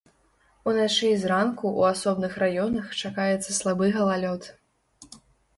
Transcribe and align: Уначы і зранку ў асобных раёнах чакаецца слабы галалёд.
Уначы 0.71 1.05
і 1.15 1.19
зранку 1.23 1.65
ў 1.79 1.81
асобных 1.95 2.33
раёнах 2.45 2.85
чакаецца 3.11 3.57
слабы 3.59 3.85
галалёд. 3.99 4.49